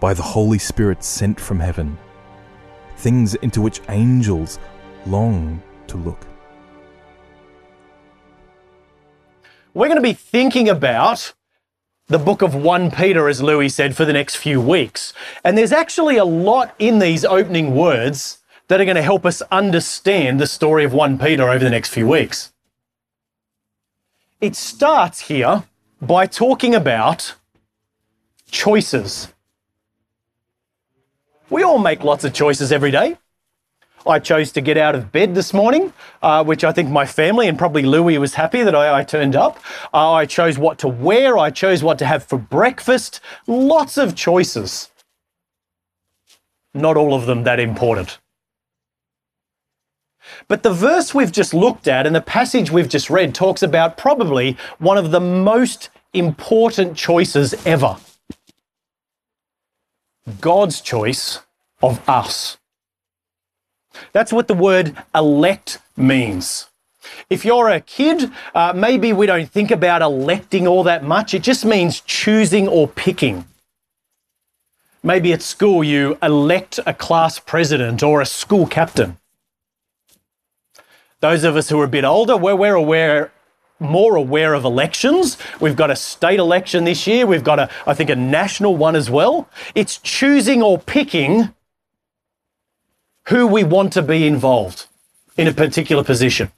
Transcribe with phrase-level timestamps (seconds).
[0.00, 1.98] by the Holy Spirit sent from heaven,
[2.96, 4.58] things into which angels
[5.06, 6.26] long to look.
[9.74, 11.34] We're going to be thinking about
[12.08, 15.12] the book of 1 Peter, as Louis said, for the next few weeks.
[15.44, 18.38] And there's actually a lot in these opening words
[18.68, 21.90] that are going to help us understand the story of 1 Peter over the next
[21.90, 22.52] few weeks.
[24.40, 25.64] It starts here
[26.00, 27.34] by talking about
[28.50, 29.28] choices.
[31.50, 33.16] We all make lots of choices every day.
[34.06, 35.92] I chose to get out of bed this morning,
[36.22, 39.34] uh, which I think my family and probably Louis was happy that I, I turned
[39.34, 39.58] up.
[39.92, 41.36] Uh, I chose what to wear.
[41.36, 43.20] I chose what to have for breakfast.
[43.46, 44.90] Lots of choices.
[46.74, 48.18] Not all of them that important.
[50.46, 53.96] But the verse we've just looked at and the passage we've just read talks about
[53.96, 57.96] probably one of the most important choices ever.
[60.40, 61.40] God's choice
[61.82, 62.58] of us.
[64.12, 66.68] That's what the word elect means.
[67.30, 71.34] If you're a kid, uh, maybe we don't think about electing all that much.
[71.34, 73.46] It just means choosing or picking.
[75.02, 79.18] Maybe at school you elect a class president or a school captain.
[81.20, 83.32] Those of us who are a bit older, we're, we're aware
[83.80, 85.38] more aware of elections.
[85.60, 87.26] We've got a state election this year.
[87.26, 89.48] We've got a, I think, a national one as well.
[89.74, 91.54] It's choosing or picking
[93.28, 94.86] who we want to be involved
[95.36, 96.50] in a particular position.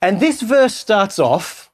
[0.00, 1.70] And this verse starts off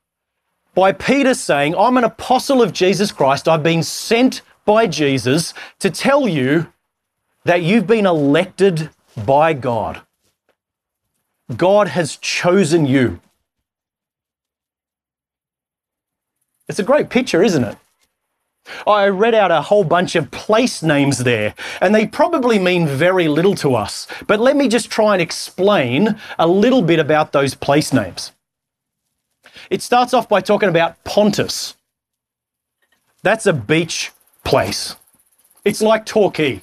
[0.75, 3.49] by Peter saying, I'm an apostle of Jesus Christ.
[3.49, 6.73] I've been sent by Jesus to tell you
[7.45, 10.01] that you've been elected by God.
[11.57, 13.21] God has chosen you.
[16.69, 17.77] It's a great picture, isn't it?
[18.87, 23.29] I read out a whole bunch of place names there, and they probably mean very
[23.29, 24.07] little to us.
[24.27, 28.33] But let me just try and explain a little bit about those place names.
[29.69, 31.75] It starts off by talking about Pontus.
[33.23, 34.13] That's a beach
[34.45, 34.97] place.
[35.65, 36.63] It's like Torquay.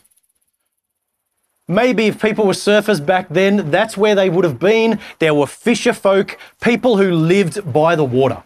[1.71, 4.99] Maybe if people were surfers back then, that's where they would have been.
[5.19, 8.43] There were fisher folk, people who lived by the water.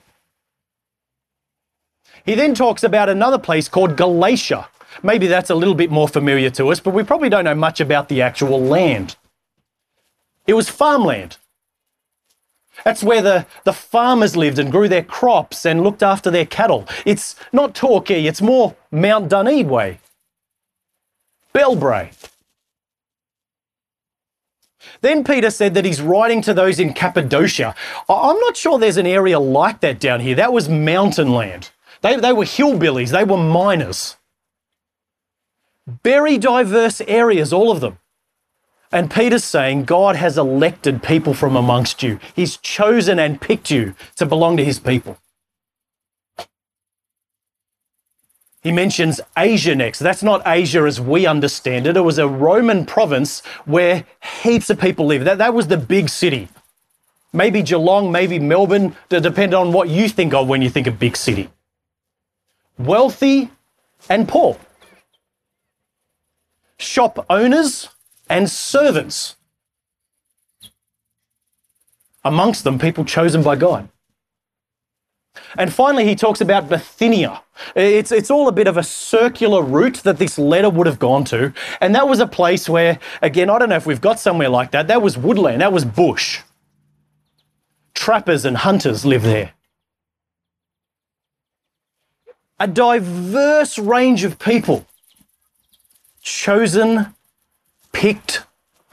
[2.24, 4.68] He then talks about another place called Galatia.
[5.02, 7.80] Maybe that's a little bit more familiar to us, but we probably don't know much
[7.80, 9.16] about the actual land.
[10.46, 11.38] It was farmland.
[12.84, 16.88] That's where the, the farmers lived and grew their crops and looked after their cattle.
[17.06, 19.98] It's not Torquay, it's more Mount Duneed way.
[25.02, 27.76] Then Peter said that he's writing to those in Cappadocia.
[28.10, 30.36] I'm not sure there's an area like that down here.
[30.36, 31.72] That was mountain land.
[32.02, 34.18] They, they were hillbillies, they were miners.
[36.04, 38.00] Very diverse areas, all of them.
[38.92, 42.20] And Peter's saying God has elected people from amongst you.
[42.36, 45.18] He's chosen and picked you to belong to his people.
[48.66, 50.00] He mentions Asia next.
[50.00, 51.96] That's not Asia as we understand it.
[51.96, 54.06] It was a Roman province where
[54.42, 55.24] heaps of people live.
[55.24, 56.48] That, that was the big city.
[57.32, 61.16] Maybe Geelong, maybe Melbourne, depending on what you think of when you think of big
[61.16, 61.52] city.
[62.80, 63.52] Wealthy
[64.10, 64.58] and poor.
[66.78, 67.90] Shop owners
[68.28, 69.36] and servants.
[72.24, 73.90] Amongst them, people chosen by God.
[75.58, 77.42] And finally, he talks about Bithynia.
[77.76, 81.24] It's, it's all a bit of a circular route that this letter would have gone
[81.26, 81.54] to.
[81.82, 84.72] And that was a place where, again, I don't know if we've got somewhere like
[84.72, 84.88] that.
[84.88, 86.42] That was woodland, that was bush.
[87.94, 89.54] Trappers and hunters lived there.
[92.60, 94.86] A diverse range of people
[96.22, 97.14] chosen
[97.92, 98.44] picked,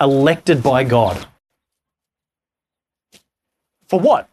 [0.01, 1.27] elected by God.
[3.89, 4.29] For what?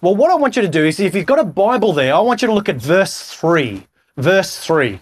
[0.00, 2.20] Well, what I want you to do is if you've got a Bible there, I
[2.20, 3.86] want you to look at verse 3.
[4.16, 5.00] Verse 3.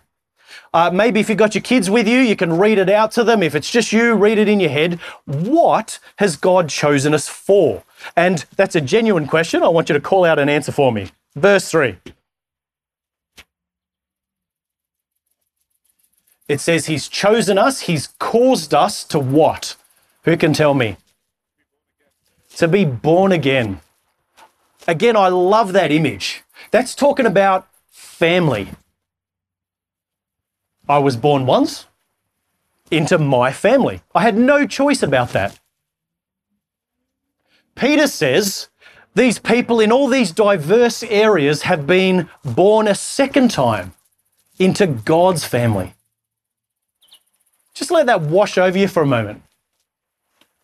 [0.72, 3.24] Uh, maybe if you've got your kids with you, you can read it out to
[3.24, 3.42] them.
[3.42, 5.00] If it's just you, read it in your head.
[5.24, 7.82] What has God chosen us for?
[8.16, 9.62] And that's a genuine question.
[9.62, 11.10] I want you to call out an answer for me.
[11.34, 11.96] Verse 3.
[16.48, 19.76] It says he's chosen us, he's caused us to what?
[20.24, 20.96] Who can tell me?
[22.56, 23.80] To be born again.
[24.88, 26.42] Again, I love that image.
[26.70, 28.68] That's talking about family.
[30.88, 31.86] I was born once
[32.90, 34.02] into my family.
[34.14, 35.58] I had no choice about that.
[37.74, 38.68] Peter says
[39.14, 43.92] these people in all these diverse areas have been born a second time
[44.58, 45.94] into God's family.
[47.74, 49.42] Just let that wash over you for a moment.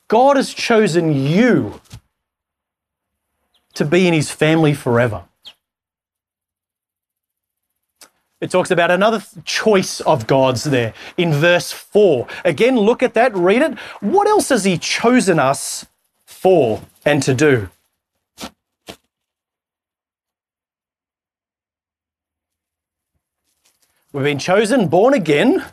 [0.08, 1.80] God has chosen you
[3.76, 5.24] to be in his family forever.
[8.40, 12.26] It talks about another choice of God's there in verse 4.
[12.44, 13.78] Again, look at that, read it.
[14.00, 15.86] What else has he chosen us
[16.24, 17.68] for and to do?
[24.12, 25.64] We've been chosen, born again,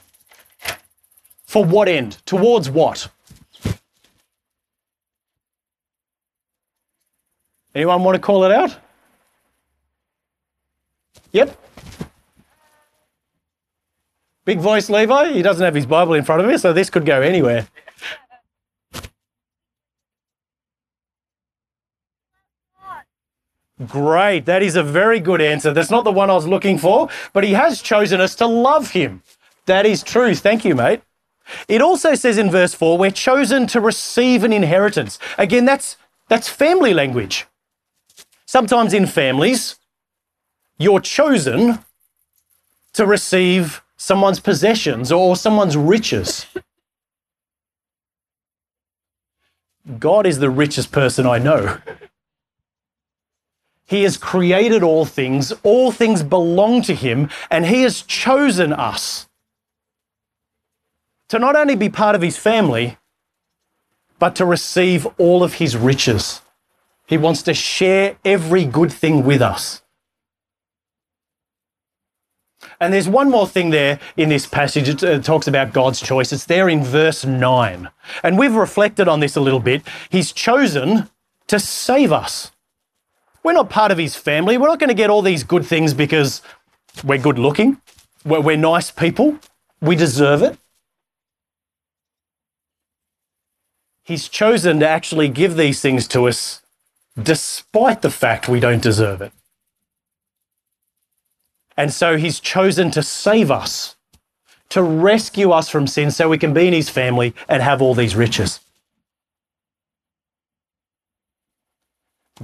[1.46, 2.18] for what end?
[2.26, 3.10] Towards what?
[7.76, 8.78] Anyone want to call it out?
[11.32, 11.60] Yep.
[14.46, 15.32] Big voice Levi.
[15.32, 17.68] He doesn't have his Bible in front of him, so this could go anywhere.
[23.88, 24.46] Great.
[24.46, 25.74] That is a very good answer.
[25.74, 28.92] That's not the one I was looking for, but he has chosen us to love
[28.92, 29.24] him.
[29.66, 30.36] That is true.
[30.36, 31.02] Thank you, mate.
[31.68, 35.20] It also says in verse 4, we're chosen to receive an inheritance.
[35.38, 35.98] Again, that's,
[36.30, 37.48] that's family language.
[38.54, 39.80] Sometimes in families,
[40.78, 41.80] you're chosen
[42.94, 46.46] to receive someone's possessions or someone's riches.
[49.98, 51.80] God is the richest person I know.
[53.88, 59.28] He has created all things, all things belong to Him, and He has chosen us
[61.30, 63.00] to not only be part of his family,
[64.20, 66.42] but to receive all of his riches.
[67.06, 69.82] He wants to share every good thing with us.
[72.80, 74.90] And there's one more thing there in this passage.
[74.90, 76.34] It uh, talks about God's choice.
[76.34, 77.90] It's there in verse 9.
[78.24, 79.84] And we've reflected on this a little bit.
[80.10, 81.10] He's chosen
[81.48, 82.52] to save us.
[83.44, 84.58] We're not part of his family.
[84.58, 86.42] We're not going to get all these good things because
[87.04, 87.82] we're good looking,
[88.26, 89.40] we're, we're nice people,
[89.82, 90.58] we deserve it.
[94.04, 96.63] He's chosen to actually give these things to us
[97.22, 99.32] despite the fact we don't deserve it.
[101.76, 103.96] And so he's chosen to save us,
[104.70, 107.96] to rescue us from sin so we can be in his family and have all
[107.96, 108.60] these riches.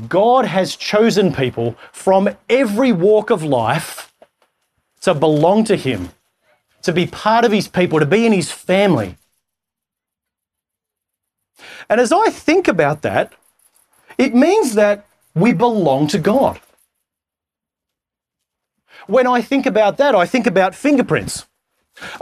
[0.07, 4.13] God has chosen people from every walk of life
[5.01, 6.11] to belong to him
[6.81, 9.17] to be part of his people, to be in his family.
[11.89, 13.33] And as I think about that,
[14.19, 16.59] it means that we belong to God.
[19.07, 21.47] When I think about that, I think about fingerprints.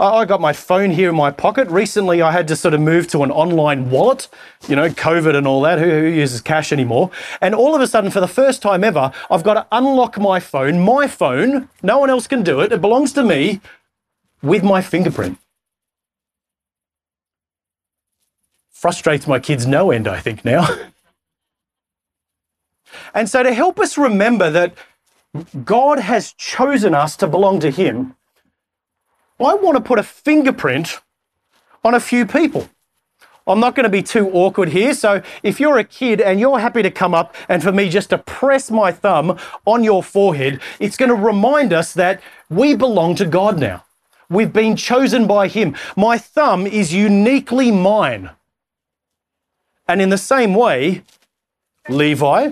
[0.00, 1.68] I got my phone here in my pocket.
[1.68, 4.28] Recently, I had to sort of move to an online wallet,
[4.68, 5.78] you know, COVID and all that.
[5.78, 7.10] Who, uses cash anymore?
[7.40, 10.40] And all of a sudden, for the first time ever, I've got to unlock my
[10.40, 13.60] phone, my phone, no one else can do it, it belongs to me,
[14.42, 15.38] with my fingerprint.
[18.70, 20.66] Frustrates my kids no end, I think, now.
[23.14, 24.74] and so, to help us remember that
[25.64, 28.14] God has chosen us to belong to Him,
[29.40, 31.00] I want to put a fingerprint
[31.84, 32.68] on a few people.
[33.48, 34.92] I'm not going to be too awkward here.
[34.92, 38.10] So if you're a kid and you're happy to come up and for me just
[38.10, 43.14] to press my thumb on your forehead, it's going to remind us that we belong
[43.16, 43.84] to God now.
[44.28, 45.74] We've been chosen by Him.
[45.96, 48.30] My thumb is uniquely mine.
[49.86, 51.02] And in the same way,
[51.88, 52.50] Levi,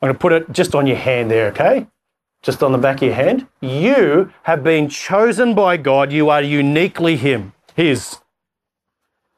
[0.00, 1.86] I'm going to put it just on your hand there, okay?
[2.42, 3.46] Just on the back of your hand.
[3.60, 6.12] You have been chosen by God.
[6.12, 8.18] You are uniquely Him, His.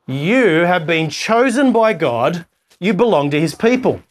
[0.07, 2.47] You have been chosen by God.
[2.81, 4.03] You belong to His people.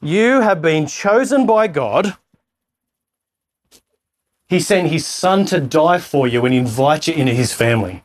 [0.00, 2.16] You have been chosen by God.
[4.48, 8.04] He sent His Son to die for you and invite you into His family.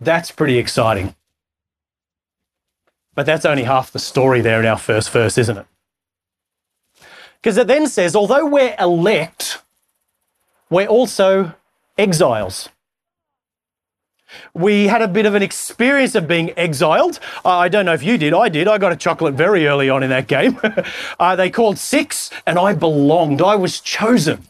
[0.00, 1.14] That's pretty exciting.
[3.14, 5.66] But that's only half the story there in our first verse, isn't it?
[7.40, 9.62] Because it then says, although we're elect,
[10.68, 11.54] we're also
[11.96, 12.68] exiles.
[14.54, 17.18] We had a bit of an experience of being exiled.
[17.44, 18.32] Uh, I don't know if you did.
[18.32, 18.68] I did.
[18.68, 20.60] I got a chocolate very early on in that game.
[21.20, 23.42] uh, they called six, and I belonged.
[23.42, 24.46] I was chosen.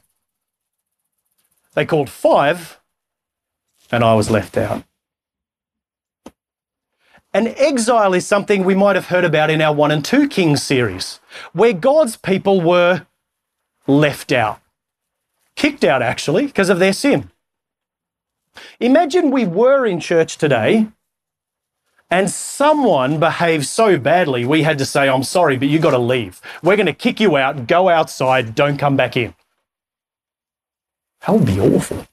[1.75, 2.79] They called five,
[3.91, 4.85] and I was left out.
[7.33, 10.63] An exile is something we might have heard about in our 1 and 2 Kings
[10.63, 11.21] series,
[11.53, 13.07] where God's people were
[13.87, 14.61] left out,
[15.55, 17.31] kicked out actually, because of their sin.
[18.81, 20.89] Imagine we were in church today
[22.11, 25.99] and someone behaved so badly we had to say, I'm sorry, but you got to
[25.99, 26.41] leave.
[26.63, 29.35] We're going to kick you out, go outside, don't come back in.
[31.21, 32.07] That would be awful.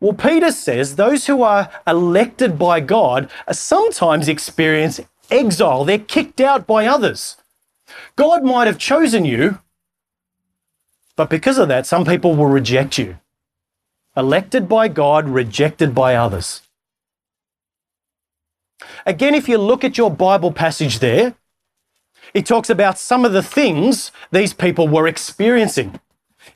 [0.00, 5.00] Well, Peter says those who are elected by God sometimes experience
[5.30, 5.84] exile.
[5.84, 7.36] They're kicked out by others.
[8.14, 9.60] God might have chosen you,
[11.16, 13.16] but because of that, some people will reject you.
[14.16, 16.62] Elected by God, rejected by others.
[19.06, 21.34] Again, if you look at your Bible passage there,
[22.34, 26.00] it talks about some of the things these people were experiencing.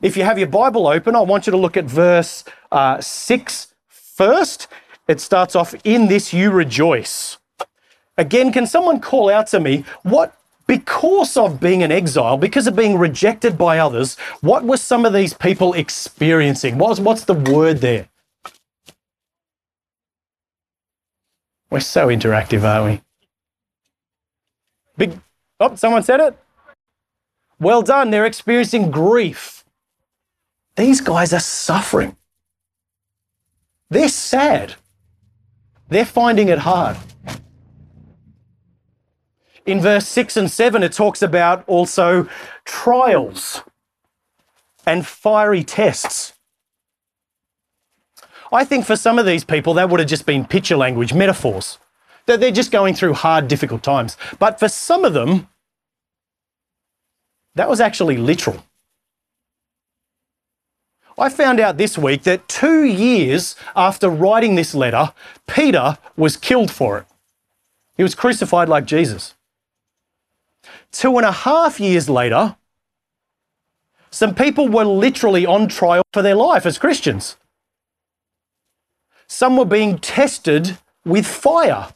[0.03, 3.75] If you have your Bible open, I want you to look at verse uh, 6
[3.89, 4.69] first.
[5.09, 7.39] It starts off, In this you rejoice.
[8.17, 10.37] Again, can someone call out to me what,
[10.67, 15.13] because of being an exile, because of being rejected by others, what were some of
[15.13, 16.79] these people experiencing?
[16.79, 18.09] What's, what's the word there?
[21.71, 23.03] We're so interactive, aren't we?
[24.97, 25.19] Big.
[25.59, 26.39] Oh, someone said it.
[27.59, 28.11] Well done.
[28.11, 29.65] They're experiencing grief.
[30.77, 32.17] These guys are suffering.
[33.91, 34.77] They're sad.
[35.89, 36.97] They're finding it hard.
[39.67, 42.29] In verse 6 and 7, it talks about also
[42.65, 43.63] trials
[44.87, 46.33] and fiery tests.
[48.53, 51.79] I think for some of these people, that would have just been picture language, metaphors.
[52.27, 54.17] That they're just going through hard, difficult times.
[54.39, 55.49] But for some of them,
[57.55, 58.65] that was actually literal.
[61.21, 65.13] I found out this week that two years after writing this letter,
[65.47, 67.07] Peter was killed for it.
[67.95, 69.35] He was crucified like Jesus.
[70.91, 72.57] Two and a half years later,
[74.11, 77.37] some people were literally on trial for their life as Christians.
[79.27, 81.93] Some were being tested with fire.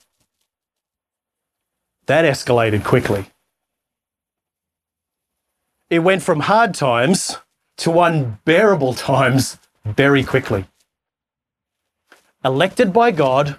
[2.07, 3.31] That escalated quickly.
[5.89, 7.39] It went from hard times
[7.79, 10.67] to unbearable times very quickly.
[12.45, 13.57] Elected by God,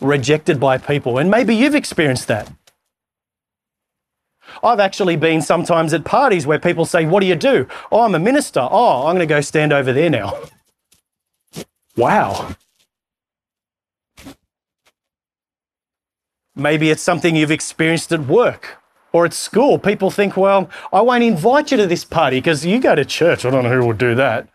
[0.00, 1.18] rejected by people.
[1.18, 2.50] And maybe you've experienced that.
[4.62, 7.68] I've actually been sometimes at parties where people say, What do you do?
[7.92, 8.66] Oh, I'm a minister.
[8.68, 10.34] Oh, I'm going to go stand over there now.
[11.96, 12.56] Wow.
[16.56, 18.78] Maybe it's something you've experienced at work
[19.12, 22.78] Or at school, people think, well, I won't invite you to this party because you
[22.78, 23.44] go to church.
[23.44, 24.48] I don't know who would do that.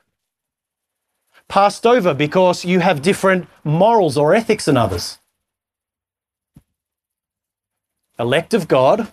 [1.48, 5.20] Passed over because you have different morals or ethics than others.
[8.20, 9.12] Elect of God,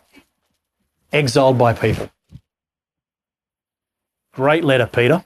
[1.13, 2.11] exiled by people.
[4.33, 5.25] Great letter, Peter.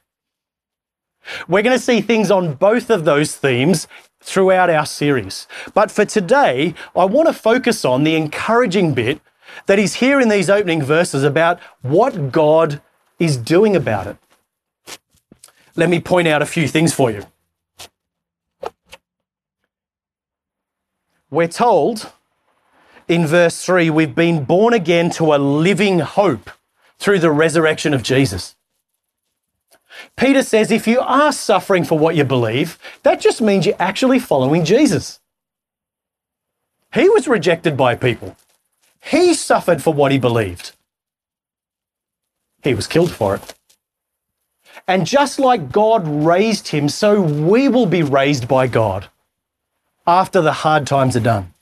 [1.49, 3.89] We're going to see things on both of those themes
[4.21, 5.47] throughout our series.
[5.73, 9.21] But for today, I want to focus on the encouraging bit
[9.67, 12.81] that is here in these opening verses about what God
[13.19, 14.17] is doing about it.
[15.77, 17.27] Let me point out a few things for you.
[21.31, 22.13] We're told
[23.09, 26.51] in verse 3 we've been born again to a living hope
[26.99, 28.55] through the resurrection of Jesus.
[30.17, 34.19] Peter says if you are suffering for what you believe, that just means you're actually
[34.19, 35.21] following Jesus.
[36.93, 38.37] He was rejected by people.
[39.05, 40.73] He suffered for what he believed.
[42.63, 43.55] He was killed for it.
[44.89, 49.09] And just like God raised him, so we will be raised by God
[50.07, 51.55] after the hard times are done.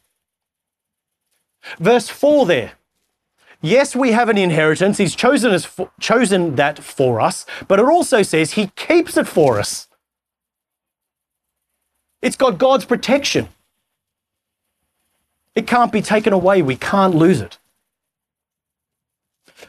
[1.78, 2.72] Verse 4 there.
[3.60, 4.98] Yes, we have an inheritance.
[4.98, 9.28] He's chosen, us for, chosen that for us, but it also says he keeps it
[9.28, 9.88] for us.
[12.20, 13.48] It's got God's protection.
[15.54, 16.62] It can't be taken away.
[16.62, 17.58] We can't lose it.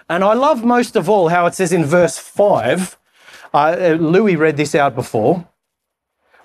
[0.10, 2.98] And I love most of all how it says in verse 5,
[3.54, 5.48] uh, Louis read this out before.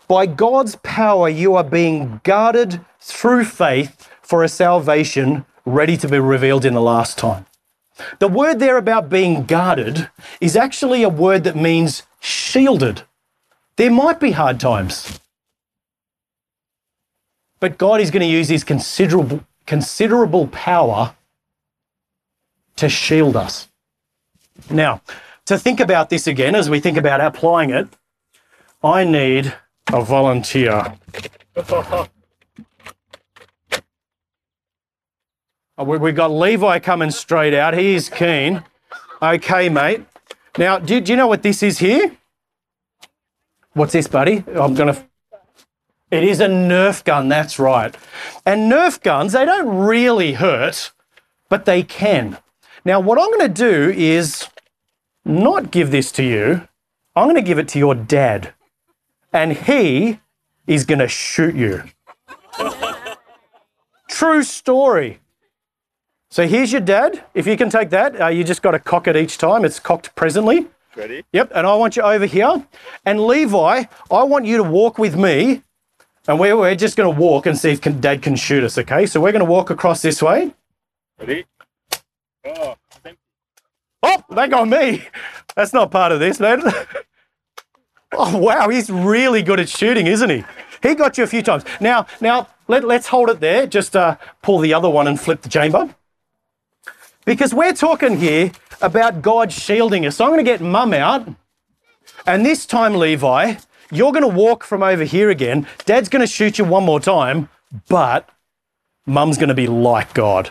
[0.07, 6.19] By God's power, you are being guarded through faith for a salvation ready to be
[6.19, 7.47] revealed in the last time.
[8.19, 10.09] The word there about being guarded
[10.41, 13.03] is actually a word that means shielded.
[13.77, 15.21] There might be hard times.
[17.61, 21.15] But God is going to use his considerable, considerable power
[22.77, 23.69] to shield us.
[24.71, 25.03] Now,
[25.47, 27.89] to think about this again, as we think about applying it,
[28.83, 29.55] I need
[29.93, 30.95] a volunteer.
[35.81, 37.73] Oh, we've got Levi coming straight out.
[37.73, 38.65] He's keen.
[39.23, 40.05] Okay, mate.
[40.59, 42.17] Now, do, do you know what this is here?
[43.75, 44.43] What's this, buddy?
[44.57, 45.08] I'm going to.
[46.11, 47.95] It is a Nerf gun, that's right.
[48.47, 50.93] And Nerf guns, they don't really hurt,
[51.51, 52.39] but they can.
[52.85, 54.49] Now, what I'm going to do is
[55.25, 56.67] not give this to you.
[57.15, 58.55] I'm going to give it to your dad.
[59.33, 60.21] And he
[60.67, 61.83] is going to shoot you.
[64.09, 65.21] True story.
[66.31, 67.25] So here's your dad.
[67.35, 69.65] If you can take that, uh, you just got to cock it each time.
[69.65, 70.67] It's cocked presently.
[70.97, 71.25] Ready?
[71.33, 71.53] Yep.
[71.55, 72.67] And I want you over here.
[73.05, 75.63] And Levi, I want you to walk with me.
[76.29, 78.79] And we're, we're just going to walk and see if can, dad can shoot us,
[78.79, 79.07] okay?
[79.07, 80.55] So we're going to walk across this way.
[81.19, 81.47] Ready?
[82.45, 82.77] Oh,
[84.03, 85.05] Oh, that got me.
[85.57, 86.63] That's not part of this, man.
[88.13, 88.69] oh, wow.
[88.69, 90.45] He's really good at shooting, isn't he?
[90.83, 91.65] He got you a few times.
[91.81, 93.67] Now, now let, let's hold it there.
[93.67, 95.95] Just uh, pull the other one and flip the chamber.
[97.25, 100.17] Because we're talking here about God shielding us.
[100.17, 101.29] So I'm going to get mum out.
[102.25, 103.57] And this time, Levi,
[103.91, 105.67] you're going to walk from over here again.
[105.85, 107.49] Dad's going to shoot you one more time,
[107.89, 108.29] but
[109.07, 110.51] mum's going to be like God.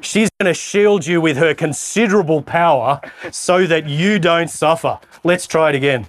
[0.00, 4.98] She's going to shield you with her considerable power so that you don't suffer.
[5.22, 6.08] Let's try it again.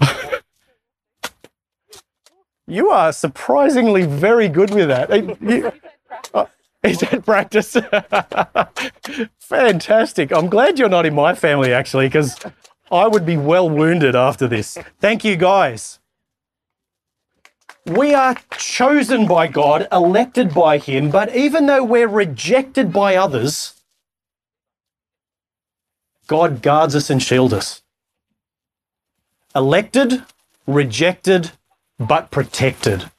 [2.66, 5.10] you are surprisingly very good with that.
[6.34, 6.46] Uh,
[6.82, 7.76] is that practice?
[9.40, 10.32] Fantastic.
[10.32, 12.38] I'm glad you're not in my family, actually, because
[12.90, 14.76] I would be well wounded after this.
[14.98, 16.00] Thank you, guys.
[17.86, 23.80] We are chosen by God, elected by Him, but even though we're rejected by others,
[26.26, 27.82] God guards us and shields us.
[29.54, 30.22] Elected,
[30.66, 31.52] rejected,
[31.98, 33.10] but protected.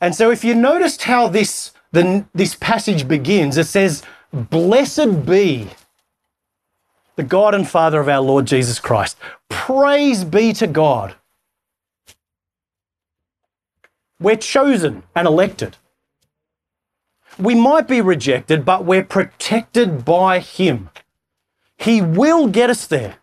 [0.00, 5.70] And so, if you noticed how this, the, this passage begins, it says, Blessed be
[7.16, 9.16] the God and Father of our Lord Jesus Christ.
[9.48, 11.14] Praise be to God.
[14.20, 15.76] We're chosen and elected.
[17.38, 20.90] We might be rejected, but we're protected by Him.
[21.76, 23.16] He will get us there.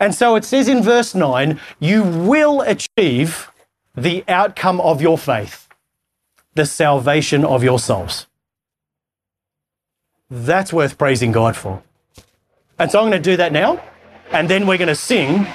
[0.00, 3.50] And so it says in verse 9, you will achieve
[3.94, 5.68] the outcome of your faith,
[6.54, 8.26] the salvation of your souls.
[10.28, 11.82] That's worth praising God for.
[12.78, 13.82] And so I'm going to do that now,
[14.32, 15.46] and then we're going to sing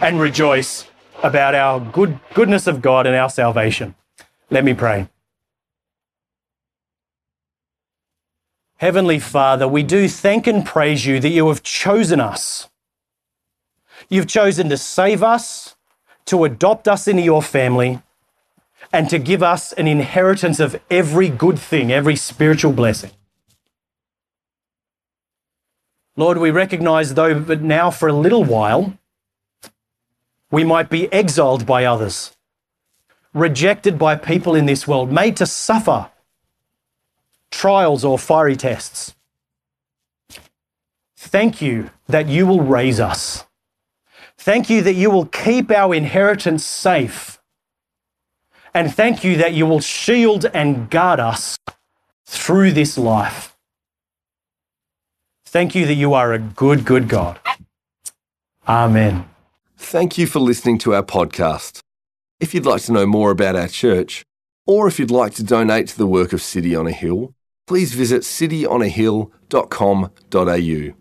[0.00, 0.86] and rejoice
[1.22, 3.94] about our good goodness of God and our salvation.
[4.48, 5.08] Let me pray.
[8.78, 12.70] Heavenly Father, we do thank and praise you that you have chosen us.
[14.08, 15.76] You've chosen to save us,
[16.24, 18.00] to adopt us into your family,
[18.90, 23.10] and to give us an inheritance of every good thing, every spiritual blessing.
[26.20, 28.92] Lord, we recognize, though, that now for a little while,
[30.50, 32.36] we might be exiled by others,
[33.32, 36.10] rejected by people in this world, made to suffer
[37.50, 39.14] trials or fiery tests.
[41.16, 43.46] Thank you that you will raise us.
[44.36, 47.40] Thank you that you will keep our inheritance safe.
[48.74, 51.58] And thank you that you will shield and guard us
[52.26, 53.56] through this life.
[55.50, 57.40] Thank you that you are a good, good God.
[58.68, 59.28] Amen.
[59.76, 61.80] Thank you for listening to our podcast.
[62.38, 64.22] If you'd like to know more about our church,
[64.64, 67.34] or if you'd like to donate to the work of City on a Hill,
[67.66, 70.99] please visit cityonahill.com.au.